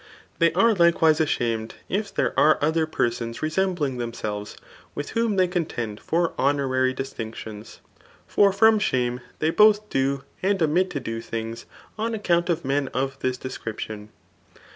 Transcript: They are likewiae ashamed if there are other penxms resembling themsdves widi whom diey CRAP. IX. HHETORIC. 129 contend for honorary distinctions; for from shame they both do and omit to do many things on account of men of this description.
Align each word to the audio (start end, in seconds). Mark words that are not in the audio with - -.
They 0.39 0.51
are 0.53 0.73
likewiae 0.73 1.19
ashamed 1.19 1.75
if 1.87 2.11
there 2.11 2.33
are 2.35 2.57
other 2.59 2.87
penxms 2.87 3.43
resembling 3.43 3.99
themsdves 3.99 4.55
widi 4.97 5.09
whom 5.09 5.37
diey 5.37 5.45
CRAP. 5.45 5.45
IX. 5.45 5.45
HHETORIC. 5.45 5.51
129 5.51 5.51
contend 5.51 5.99
for 5.99 6.33
honorary 6.39 6.91
distinctions; 6.95 7.81
for 8.25 8.51
from 8.51 8.79
shame 8.79 9.21
they 9.37 9.51
both 9.51 9.87
do 9.91 10.23
and 10.41 10.59
omit 10.63 10.89
to 10.89 10.99
do 10.99 11.11
many 11.17 11.21
things 11.21 11.65
on 11.99 12.15
account 12.15 12.49
of 12.49 12.65
men 12.65 12.87
of 12.87 13.19
this 13.19 13.37
description. 13.37 14.09